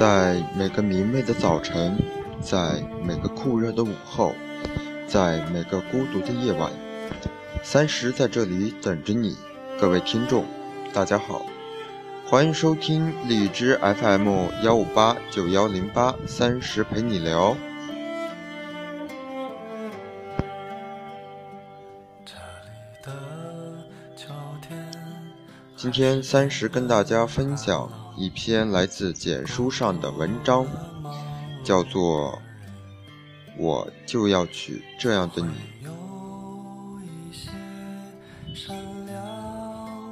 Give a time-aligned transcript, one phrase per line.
[0.00, 1.94] 在每个明媚的早晨，
[2.40, 4.34] 在每个酷热的午后，
[5.06, 6.72] 在每个孤独的夜晚，
[7.62, 9.36] 三十在这里等着你。
[9.78, 10.46] 各位听众，
[10.94, 11.44] 大家好，
[12.24, 17.54] 欢迎收听荔枝 FM 幺五八九幺零八三十陪你聊。
[25.76, 30.66] 今天三十跟大家分享一篇来自简书上的文章，
[31.64, 32.32] 叫做
[33.56, 35.48] 《我就要娶这样的你》。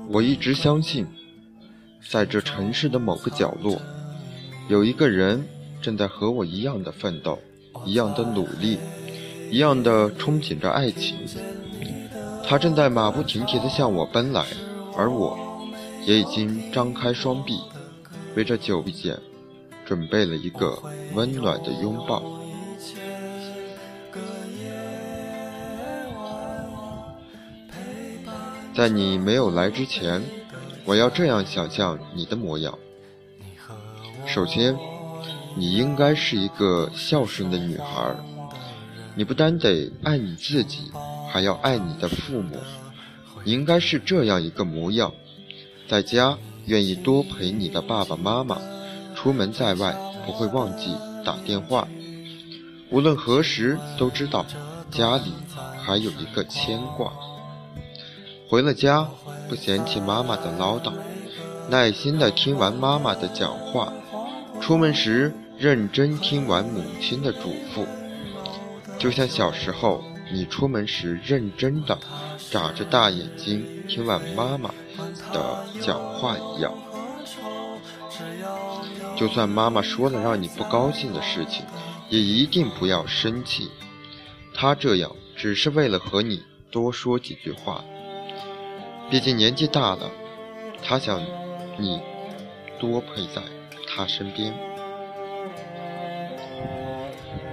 [0.09, 1.07] 我一直相信，
[2.09, 3.79] 在这城市的某个角落，
[4.69, 5.47] 有一个人
[5.83, 7.39] 正在和我一样的奋斗，
[7.85, 8.79] 一样的努力，
[9.51, 11.19] 一样的憧憬着爱情。
[12.47, 14.47] 他正在马不停蹄地向我奔来，
[14.97, 15.39] 而我。
[16.07, 17.61] 也已经张开双臂，
[18.39, 19.19] 为这久见
[19.85, 20.81] 准备了一个
[21.13, 22.23] 温暖的拥抱。
[28.73, 30.23] 在你没有来之前，
[30.85, 32.79] 我要这样想象你的模样：
[34.25, 34.79] 首先，
[35.57, 38.15] 你应该是一个孝顺的女孩，
[39.17, 40.93] 你不单得爱你自己，
[41.29, 42.57] 还要爱你的父母。
[43.43, 45.13] 你应该是这样一个模样。
[45.89, 48.59] 在家愿意多陪你的爸爸妈妈，
[49.17, 50.95] 出门在外不会忘记
[51.25, 51.89] 打电话，
[52.91, 54.45] 无论何时都知道
[54.91, 55.33] 家里
[55.83, 57.11] 还有一个牵挂。
[58.51, 59.09] 回了家
[59.49, 60.93] 不嫌弃妈妈的唠叨，
[61.71, 63.91] 耐心的听完妈妈的讲话，
[64.61, 67.87] 出门时认真听完母亲的嘱咐，
[68.99, 71.99] 就像小时候你出门时认真的
[72.51, 74.75] 眨着大眼睛听完妈妈。
[75.33, 76.75] 的讲话一样，
[79.17, 81.65] 就算妈妈说了让你不高兴的事情，
[82.09, 83.71] 也一定不要生气。
[84.53, 86.43] 她这样只是为了和你
[86.73, 87.85] 多说几句话。
[89.09, 90.11] 毕竟年纪大了，
[90.83, 91.23] 她想
[91.79, 92.01] 你
[92.81, 93.41] 多陪在
[93.87, 94.53] 她身边。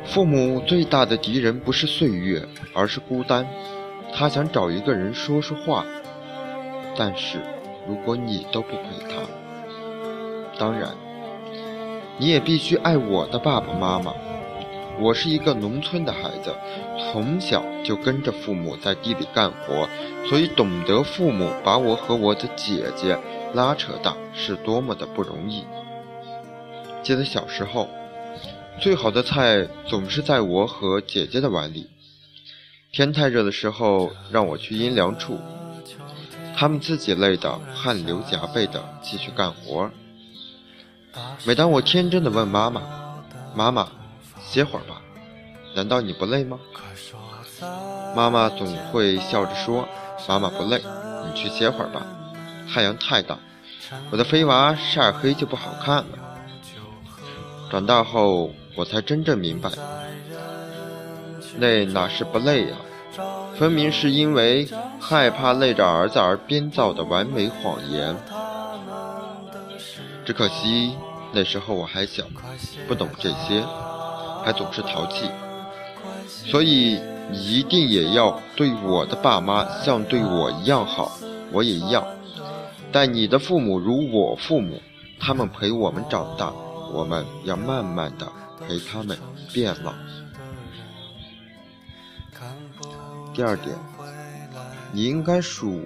[0.06, 2.42] 父母最大的敌人不是岁月，
[2.74, 3.46] 而是孤单。
[4.14, 5.86] 他想找一个人说说话。
[6.98, 7.40] 但是，
[7.88, 9.22] 如果你都不陪他，
[10.58, 10.92] 当然，
[12.18, 14.14] 你也必须爱我的爸爸妈妈。
[14.98, 16.56] 我是一个农村的孩子，
[17.12, 19.90] 从小就跟着父母在地里干活，
[20.30, 23.18] 所以懂得父母把我和我的姐姐
[23.54, 25.66] 拉扯大是多么的不容易。
[27.04, 27.90] 记得小时候，
[28.82, 31.90] 最好的菜总是在我和姐姐的碗里。
[32.92, 35.40] 天太热的时候，让我去阴凉处。
[36.56, 39.90] 他们自己累得汗流浃背的继续干活。
[41.46, 42.82] 每当我天真的问妈妈
[43.56, 43.88] ：“妈妈，
[44.42, 45.02] 歇会儿吧，
[45.76, 46.60] 难道你不累吗？”
[48.16, 49.88] 妈妈总会笑着说
[50.28, 50.82] ：“妈妈不累，
[51.26, 52.06] 你去歇会儿吧。
[52.72, 53.38] 太阳太大，
[54.12, 56.20] 我的飞娃晒黑就不好看了。”
[57.72, 59.70] 长大后，我才真正明白，
[61.60, 62.76] 累哪是不累呀？
[63.58, 64.68] 分明是因为
[65.00, 68.14] 害怕累着儿子而编造的完美谎言。
[70.26, 70.98] 只可惜
[71.32, 72.26] 那时候我还小，
[72.88, 73.64] 不懂这些，
[74.44, 75.30] 还总是淘气。
[76.28, 77.00] 所以
[77.32, 81.18] 你一定也要对我的爸妈像对我一样好，
[81.52, 82.06] 我也一样。
[82.92, 84.82] 待你的父母如我父母，
[85.20, 86.52] 他们陪我们长大，
[86.92, 88.28] 我们要慢慢的
[88.60, 89.18] 陪他们
[89.54, 89.94] 变老。
[93.34, 93.76] 第二点，
[94.92, 95.82] 你应该属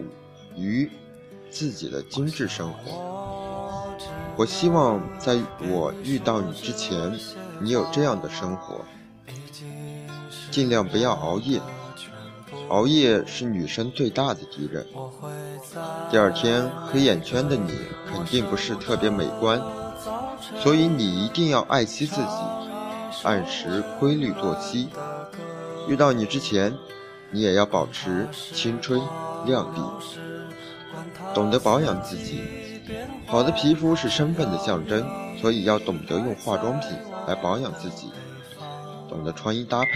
[0.55, 0.89] 于
[1.49, 3.97] 自己的精致生活。
[4.35, 5.37] 我希望在
[5.67, 7.17] 我遇到你之前，
[7.59, 8.85] 你有这样的生活：
[10.51, 11.59] 尽量不要熬夜，
[12.69, 14.85] 熬夜是女生最大的敌人。
[16.09, 17.73] 第二天黑眼圈的你
[18.07, 19.61] 肯定不是特别美观，
[20.61, 22.27] 所以你一定要爱惜自己，
[23.23, 24.89] 按时规律作息。
[25.87, 26.73] 遇到你之前。
[27.31, 28.99] 你也要保持青春
[29.45, 29.79] 靓丽，
[31.31, 32.41] 懂得保养自己。
[33.27, 35.07] 好的皮肤是身份的象征，
[35.39, 36.89] 所以要懂得用化妆品
[37.27, 38.11] 来保养自己，
[39.07, 39.91] 懂得穿衣搭配。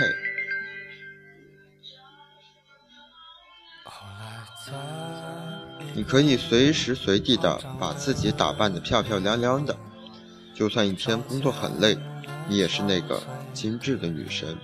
[5.96, 9.76] 你可以随时随地的把自己打扮的漂漂亮亮的，
[10.54, 11.98] 就算一天工作很累，
[12.48, 13.22] 你也是那个
[13.54, 14.58] 精致的女神。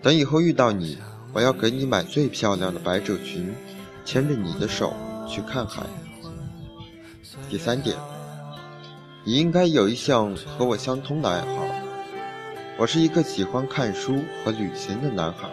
[0.00, 0.98] 等以后遇到你。
[1.34, 3.54] 我要给你买最漂亮的百褶裙，
[4.04, 4.92] 牵着你的手
[5.26, 5.82] 去看海。
[7.48, 7.96] 第三点，
[9.24, 11.64] 你应该有一项和我相通的爱好。
[12.76, 15.48] 我是一个喜欢看书和旅行的男孩，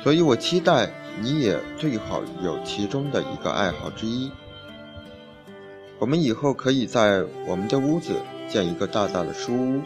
[0.00, 0.88] 所以我期待
[1.20, 4.30] 你也最好有其中的一个爱好之一。
[5.98, 8.12] 我们以后可以在我们的屋子
[8.52, 9.82] 建一个大大的书屋，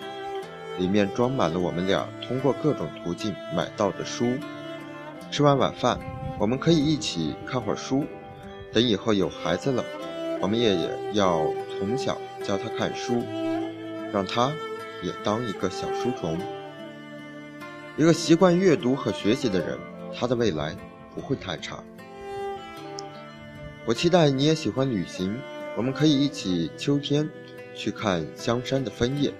[0.76, 4.26] 里面装满了我们俩通过各种途径买到的书。
[5.30, 6.00] 吃完晚饭，
[6.36, 8.04] 我们可以一起看会儿书。
[8.72, 9.84] 等以后有孩子了，
[10.40, 10.76] 我们也
[11.12, 11.48] 要
[11.78, 13.22] 从小教他看书，
[14.12, 14.52] 让他
[15.00, 16.36] 也当一个小书虫。
[17.96, 19.78] 一个习惯阅读和学习的人，
[20.12, 20.74] 他的未来
[21.14, 21.78] 不会太差。
[23.84, 25.38] 我期待你也喜欢旅行，
[25.76, 27.30] 我们可以一起秋天
[27.76, 29.32] 去看香山的枫叶，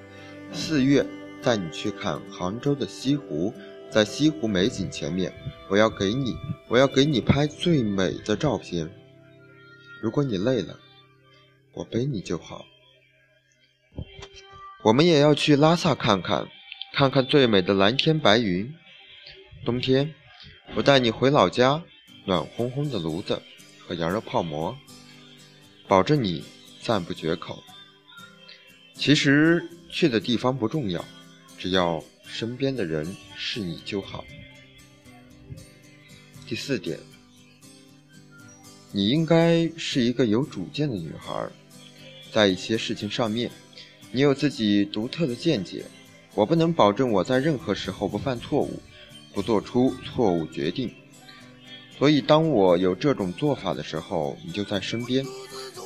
[0.52, 1.04] 四月
[1.42, 3.52] 带你去看杭州的西湖。
[3.88, 5.32] 在西湖美景前面，
[5.70, 6.36] 我要给你，
[6.68, 8.90] 我要给你拍最美的照片。
[10.02, 10.76] 如果你累了，
[11.72, 12.66] 我背你就好。
[14.82, 16.48] 我们也要去拉萨看看，
[16.92, 18.74] 看看最美的蓝天白云。
[19.64, 20.12] 冬天，
[20.74, 21.82] 我带你回老家，
[22.24, 23.40] 暖烘烘的炉子
[23.86, 24.76] 和羊肉泡馍，
[25.86, 26.44] 保证你
[26.82, 27.62] 赞不绝口。
[28.96, 31.04] 其实去的地方不重要，
[31.58, 32.02] 只要。
[32.28, 34.24] 身边的人是你就好。
[36.44, 36.98] 第四点，
[38.90, 41.48] 你应该是一个有主见的女孩，
[42.32, 43.48] 在一些事情上面，
[44.10, 45.84] 你有自己独特的见解。
[46.34, 48.82] 我不能保证我在任何时候不犯错误，
[49.32, 50.92] 不做出错误决定。
[51.96, 55.24] 所以，当我有这种做法的时候，你就在身边，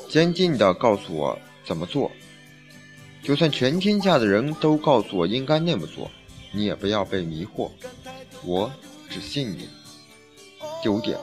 [0.09, 2.11] 坚定地告诉我怎么做。
[3.23, 6.11] 就算全天下的人都告诉我应该那么做。
[6.53, 7.71] 你也不要被迷惑，
[8.45, 8.71] 我
[9.09, 9.69] 只信你。
[10.83, 11.17] 第五点，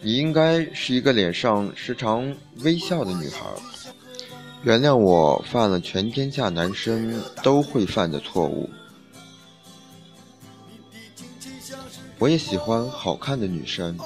[0.00, 3.44] 你应该是一个脸上时常微笑的女孩。
[4.62, 8.70] 原谅我犯了全天下男生都会犯的错误。
[12.18, 13.98] 我也喜欢好看的女生，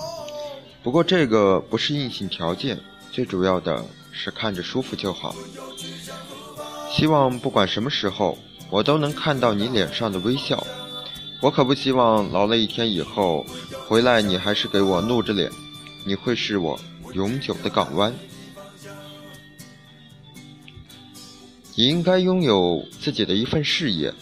[0.82, 2.78] 不过这个不是硬性条件，
[3.14, 5.32] 最主要的是看着舒服就好。
[6.90, 8.36] 希望不管什么时候。
[8.70, 10.66] 我都能看到你脸上的微笑，
[11.40, 13.46] 我可不希望劳了一天以后
[13.86, 15.48] 回来你还是给我怒着脸，
[16.04, 16.80] 你会是我
[17.12, 18.12] 永久的港湾。
[21.76, 24.12] 你应该拥有自己的一份事业，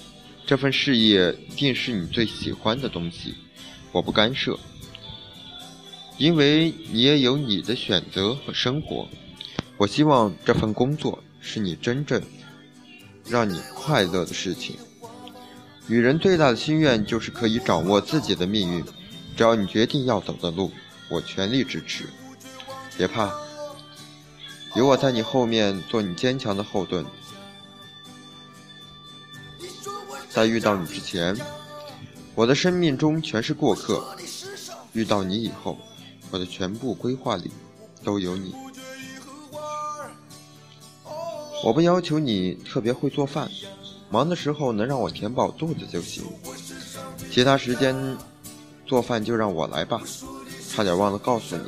[0.45, 3.35] 这份事业定是你最喜欢的东西，
[3.91, 4.59] 我不干涉，
[6.19, 9.09] 因为你也有你的选择和生活。
[9.77, 12.23] 我希望这份工作是你真正。
[13.29, 14.77] 让你快乐的事情。
[15.87, 18.85] 女人最大的心愿就是可以掌握自己的命运。
[19.37, 20.73] 只要你决定要走的路，
[21.09, 22.05] 我全力支持。
[22.99, 23.33] 别怕，
[24.75, 27.07] 有我在你后面做你坚强的后盾。
[30.29, 31.37] 在遇到你之前，
[32.35, 34.03] 我的生命中全是过客；
[34.93, 35.79] 遇到你以后，
[36.33, 37.51] 我的全部规划里
[38.03, 38.55] 都有你。
[41.63, 43.49] 我不要求你特别会做饭，
[44.11, 46.25] 忙的时候能让我填饱肚子就行。
[47.31, 47.95] 其他时间
[48.87, 50.01] 做饭就让我来吧。
[50.71, 51.65] 差点忘了告诉你，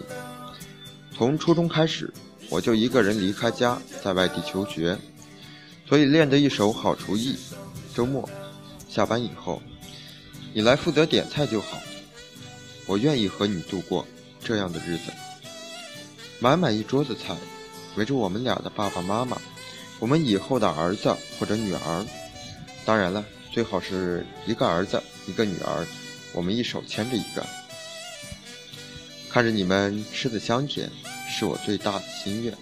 [1.14, 2.10] 从初中开始
[2.48, 4.96] 我就一个人离开家，在外地求学，
[5.86, 7.36] 所以练得一手好厨艺。
[7.94, 8.26] 周末
[8.88, 9.60] 下班以后，
[10.54, 11.78] 你来负责点菜就好。
[12.86, 14.06] 我愿意和你度过
[14.44, 15.12] 这样的日子。
[16.38, 17.34] 满满一桌子菜，
[17.96, 19.40] 围着我们俩的爸爸妈妈。
[20.00, 22.04] 我们以后的儿子或者女儿，
[22.84, 25.86] 当然了，最好是一个儿子一个女儿，
[26.32, 27.46] 我们一手牵着一个。
[29.30, 30.90] 看着你们吃的香甜，
[31.28, 32.54] 是我最大的心愿。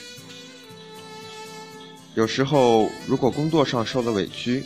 [2.14, 4.62] 有时候如果工作上受了委屈，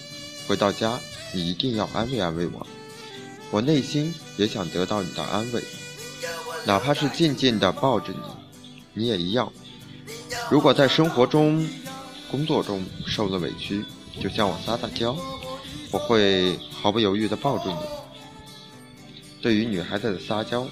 [0.46, 0.98] 回到家
[1.32, 2.66] 你一定要安慰安慰我，
[3.50, 5.62] 我内心也想得到你的安慰，
[6.66, 8.18] 哪怕是静静的抱着你，
[8.92, 9.52] 你也一样。
[10.50, 11.64] 如果在生活中，
[12.28, 13.84] 工作中受了委屈，
[14.20, 15.16] 就向我撒撒娇，
[15.92, 17.76] 我会毫不犹豫地抱住你。
[19.40, 20.66] 对于女孩子的撒娇，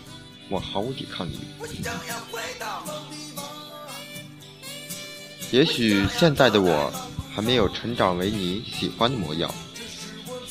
[0.49, 1.39] 我毫无抵抗力。
[5.53, 6.93] 也许现在的我
[7.33, 9.49] 还没有成长为你喜欢的模样，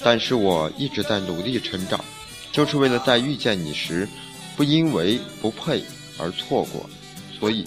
[0.01, 1.99] 但是我一直在努力成长，
[2.53, 4.07] 就是为了在遇见你时，
[4.55, 5.83] 不因为不配
[6.17, 6.89] 而错过，
[7.39, 7.65] 所以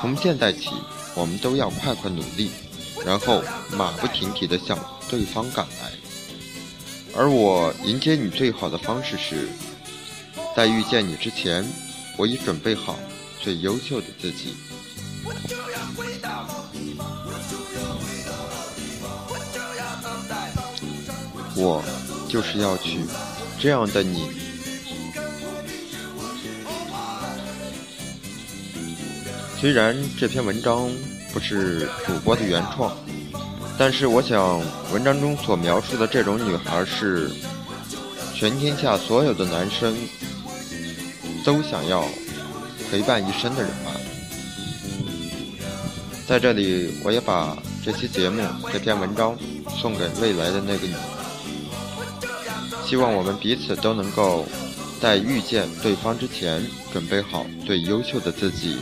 [0.00, 0.70] 从现在起，
[1.14, 2.50] 我们都要快快努力，
[3.04, 3.42] 然后
[3.72, 4.78] 马不停蹄地向
[5.08, 5.92] 对方赶来。
[7.14, 9.48] 而我迎接你最好的方式是，
[10.56, 11.66] 在遇见你之前，
[12.16, 12.98] 我已准备好
[13.40, 14.54] 最优秀的自己。
[15.24, 19.80] 我就要回到老地方，我就要回到老地方，我就要。
[21.56, 21.82] 我
[22.28, 23.00] 就是要去
[23.58, 24.49] 这样的你。
[29.60, 30.90] 虽然这篇文章
[31.34, 32.96] 不是主播的原创，
[33.76, 34.58] 但是我想
[34.90, 37.30] 文章中所描述的这种女孩是
[38.34, 39.94] 全天下所有的男生
[41.44, 42.06] 都想要
[42.90, 43.92] 陪伴一生的人吧。
[46.26, 49.36] 在这里，我也把这期节目、这篇文章
[49.68, 50.94] 送给未来的那个你。
[52.82, 54.46] 希望我们彼此都能够
[55.02, 58.78] 在遇见对方之前，准备好最优秀的自己。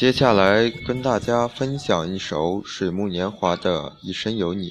[0.00, 4.70] 接下来跟大家分享一首水木年华的《一生有你》。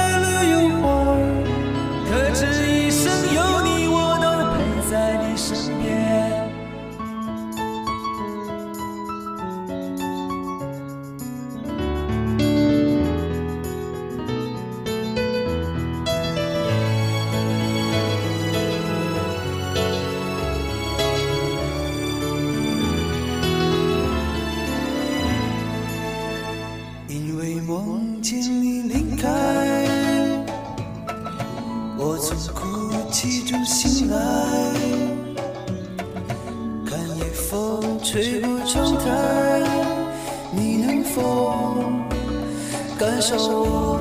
[32.13, 34.17] 我从哭泣中醒来
[36.85, 39.63] 看夜风吹过窗台
[40.51, 41.73] 你能否
[42.99, 44.00] 感受我？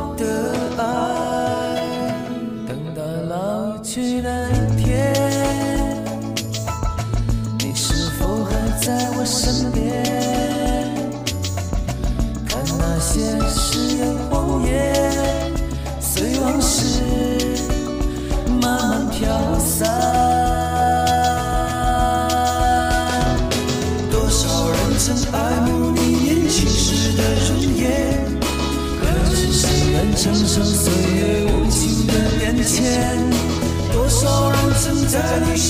[30.23, 33.19] 承受岁月无情的变迁，
[33.91, 35.70] 多少人曾在你身